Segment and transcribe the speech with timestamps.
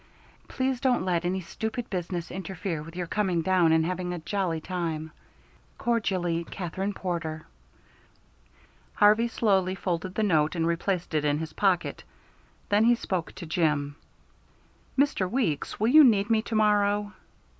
[0.47, 4.59] Please don't let any stupid business interfere with your coming down and having a jolly
[4.59, 5.11] time.
[5.77, 7.45] Cordially, KATHERINE PORTER.
[8.95, 12.03] Harvey slowly folded the note and replaced it in his pocket.
[12.69, 13.95] Then he spoke to Jim.
[14.97, 15.29] "Mr.
[15.29, 17.13] Weeks, will you need me to morrow?"